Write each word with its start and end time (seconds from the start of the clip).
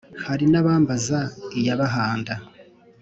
hari 0.27 0.43
n' 0.51 0.55
abambaza 0.61 1.19
iya 1.59 1.75
bahanda; 1.81 2.33